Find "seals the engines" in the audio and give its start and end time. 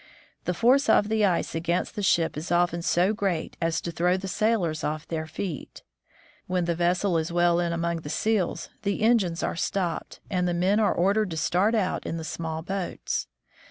8.09-9.43